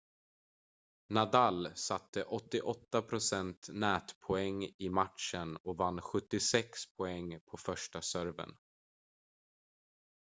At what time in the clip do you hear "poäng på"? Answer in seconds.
6.97-7.57